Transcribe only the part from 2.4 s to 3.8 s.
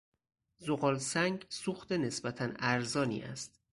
ارزانی است.